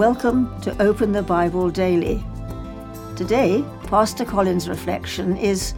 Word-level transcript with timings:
Welcome 0.00 0.58
to 0.62 0.82
Open 0.82 1.12
the 1.12 1.22
Bible 1.22 1.68
Daily. 1.68 2.24
Today, 3.16 3.62
Pastor 3.88 4.24
Colin's 4.24 4.66
reflection 4.66 5.36
is 5.36 5.74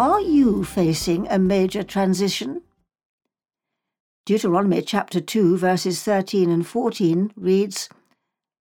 Are 0.00 0.20
you 0.20 0.64
facing 0.64 1.28
a 1.28 1.38
major 1.38 1.84
transition? 1.84 2.62
Deuteronomy 4.26 4.82
chapter 4.82 5.20
2, 5.20 5.56
verses 5.58 6.02
13 6.02 6.50
and 6.50 6.66
14 6.66 7.34
reads 7.36 7.88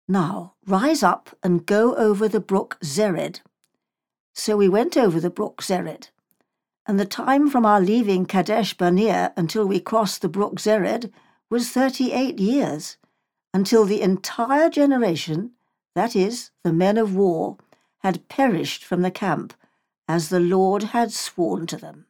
Now 0.07 0.53
rise 0.65 1.03
up 1.03 1.37
and 1.43 1.65
go 1.65 1.93
over 1.95 2.29
the 2.29 2.39
brook 2.39 2.77
Zered. 2.81 3.41
So 4.33 4.55
we 4.55 4.69
went 4.69 4.95
over 4.95 5.19
the 5.19 5.29
brook 5.29 5.61
Zered. 5.61 6.07
And 6.87 6.97
the 6.97 7.05
time 7.05 7.49
from 7.49 7.65
our 7.65 7.81
leaving 7.81 8.25
Kadesh 8.25 8.73
Barnea 8.73 9.33
until 9.35 9.65
we 9.65 9.81
crossed 9.81 10.21
the 10.21 10.29
brook 10.29 10.55
Zered 10.55 11.11
was 11.49 11.69
38 11.69 12.39
years 12.39 12.95
until 13.55 13.85
the 13.85 14.01
entire 14.01 14.69
generation, 14.69 15.49
that 15.95 16.13
is, 16.13 16.51
the 16.65 16.73
men 16.73 16.97
of 16.97 17.15
war, 17.15 17.55
had 17.99 18.27
perished 18.27 18.83
from 18.83 19.01
the 19.01 19.09
camp, 19.09 19.53
as 20.09 20.27
the 20.27 20.41
Lord 20.41 20.83
had 20.83 21.09
sworn 21.09 21.65
to 21.67 21.77
them. 21.77 22.05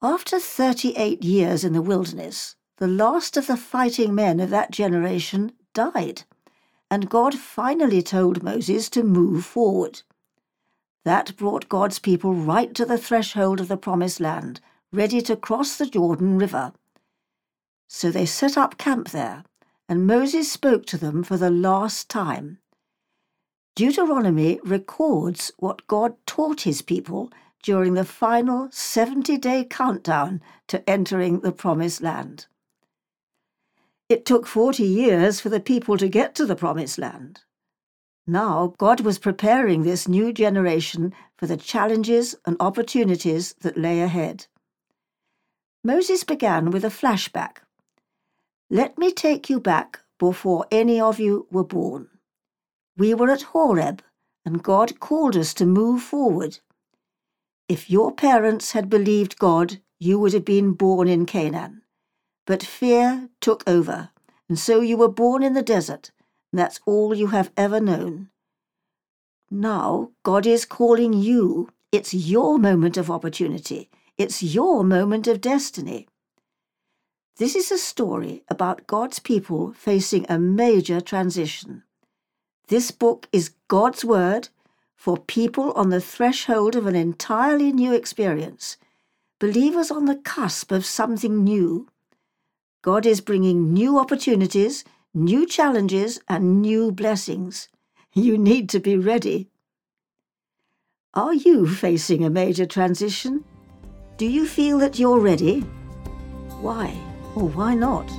After 0.00 0.38
thirty 0.38 0.92
eight 0.96 1.24
years 1.24 1.64
in 1.64 1.72
the 1.72 1.82
wilderness, 1.82 2.54
the 2.76 2.86
last 2.86 3.36
of 3.36 3.48
the 3.48 3.56
fighting 3.56 4.14
men 4.14 4.38
of 4.38 4.50
that 4.50 4.70
generation 4.70 5.50
died, 5.74 6.22
and 6.88 7.10
God 7.10 7.34
finally 7.34 8.02
told 8.02 8.44
Moses 8.44 8.88
to 8.90 9.02
move 9.02 9.44
forward. 9.44 10.02
That 11.04 11.36
brought 11.36 11.68
God's 11.68 11.98
people 11.98 12.34
right 12.34 12.72
to 12.76 12.84
the 12.84 12.98
threshold 12.98 13.60
of 13.60 13.66
the 13.66 13.76
Promised 13.76 14.20
Land, 14.20 14.60
ready 14.92 15.20
to 15.22 15.34
cross 15.34 15.76
the 15.76 15.86
Jordan 15.86 16.38
River. 16.38 16.72
So 17.88 18.12
they 18.12 18.26
set 18.26 18.56
up 18.56 18.78
camp 18.78 19.10
there 19.10 19.42
and 19.88 20.06
Moses 20.06 20.50
spoke 20.50 20.86
to 20.86 20.98
them 20.98 21.22
for 21.22 21.36
the 21.36 21.50
last 21.50 22.08
time. 22.08 22.58
Deuteronomy 23.76 24.58
records 24.64 25.52
what 25.58 25.86
God 25.86 26.14
taught 26.26 26.62
his 26.62 26.82
people 26.82 27.30
during 27.62 27.94
the 27.94 28.04
final 28.04 28.68
70 28.70 29.36
day 29.38 29.64
countdown 29.64 30.40
to 30.68 30.88
entering 30.88 31.40
the 31.40 31.52
Promised 31.52 32.00
Land. 32.00 32.46
It 34.08 34.24
took 34.24 34.46
40 34.46 34.84
years 34.84 35.40
for 35.40 35.48
the 35.48 35.60
people 35.60 35.98
to 35.98 36.08
get 36.08 36.34
to 36.36 36.46
the 36.46 36.56
Promised 36.56 36.98
Land. 36.98 37.40
Now, 38.26 38.74
God 38.78 39.00
was 39.00 39.18
preparing 39.18 39.82
this 39.82 40.08
new 40.08 40.32
generation 40.32 41.12
for 41.36 41.46
the 41.46 41.56
challenges 41.56 42.34
and 42.44 42.56
opportunities 42.58 43.54
that 43.60 43.76
lay 43.76 44.00
ahead. 44.00 44.46
Moses 45.84 46.24
began 46.24 46.70
with 46.70 46.84
a 46.84 46.88
flashback 46.88 47.58
let 48.70 48.98
me 48.98 49.12
take 49.12 49.48
you 49.48 49.60
back 49.60 50.00
before 50.18 50.66
any 50.70 51.00
of 51.00 51.20
you 51.20 51.46
were 51.50 51.64
born. 51.64 52.08
We 52.96 53.14
were 53.14 53.30
at 53.30 53.42
Horeb, 53.42 54.02
and 54.44 54.62
God 54.62 54.98
called 54.98 55.36
us 55.36 55.54
to 55.54 55.66
move 55.66 56.02
forward. 56.02 56.58
If 57.68 57.90
your 57.90 58.12
parents 58.12 58.72
had 58.72 58.90
believed 58.90 59.38
God, 59.38 59.80
you 59.98 60.18
would 60.18 60.32
have 60.32 60.44
been 60.44 60.72
born 60.72 61.08
in 61.08 61.26
Canaan. 61.26 61.82
But 62.46 62.62
fear 62.62 63.28
took 63.40 63.62
over, 63.68 64.10
and 64.48 64.58
so 64.58 64.80
you 64.80 64.96
were 64.96 65.08
born 65.08 65.42
in 65.42 65.52
the 65.54 65.62
desert, 65.62 66.10
and 66.52 66.58
that's 66.58 66.80
all 66.86 67.14
you 67.14 67.28
have 67.28 67.52
ever 67.56 67.80
known. 67.80 68.30
Now 69.50 70.10
God 70.24 70.46
is 70.46 70.64
calling 70.64 71.12
you. 71.12 71.68
It's 71.92 72.12
your 72.12 72.58
moment 72.58 72.96
of 72.96 73.10
opportunity. 73.10 73.90
It's 74.18 74.42
your 74.42 74.82
moment 74.82 75.28
of 75.28 75.40
destiny. 75.40 76.08
This 77.38 77.54
is 77.54 77.70
a 77.70 77.76
story 77.76 78.44
about 78.48 78.86
God's 78.86 79.18
people 79.18 79.74
facing 79.74 80.24
a 80.26 80.38
major 80.38 81.02
transition. 81.02 81.82
This 82.68 82.90
book 82.90 83.28
is 83.30 83.52
God's 83.68 84.06
Word 84.06 84.48
for 84.94 85.18
people 85.18 85.72
on 85.72 85.90
the 85.90 86.00
threshold 86.00 86.76
of 86.76 86.86
an 86.86 86.96
entirely 86.96 87.72
new 87.72 87.92
experience, 87.92 88.78
believers 89.38 89.90
on 89.90 90.06
the 90.06 90.16
cusp 90.16 90.72
of 90.72 90.86
something 90.86 91.44
new. 91.44 91.86
God 92.80 93.04
is 93.04 93.20
bringing 93.20 93.70
new 93.70 93.98
opportunities, 93.98 94.82
new 95.12 95.44
challenges, 95.44 96.18
and 96.30 96.62
new 96.62 96.90
blessings. 96.90 97.68
You 98.14 98.38
need 98.38 98.70
to 98.70 98.80
be 98.80 98.96
ready. 98.96 99.50
Are 101.12 101.34
you 101.34 101.68
facing 101.68 102.24
a 102.24 102.30
major 102.30 102.64
transition? 102.64 103.44
Do 104.16 104.24
you 104.24 104.46
feel 104.46 104.78
that 104.78 104.98
you're 104.98 105.20
ready? 105.20 105.60
Why? 106.62 106.98
Or 107.36 107.48
why 107.48 107.74
not? 107.74 108.10